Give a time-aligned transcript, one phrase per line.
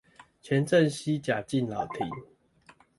[0.41, 2.09] 前鎮西甲敬老亭